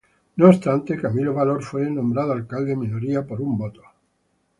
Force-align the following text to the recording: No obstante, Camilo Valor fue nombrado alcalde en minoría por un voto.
No 0.37 0.47
obstante, 0.49 0.99
Camilo 0.99 1.31
Valor 1.31 1.61
fue 1.63 1.87
nombrado 1.87 2.33
alcalde 2.33 2.71
en 2.71 2.79
minoría 2.79 3.23
por 3.27 3.39
un 3.39 3.55
voto. 3.55 3.83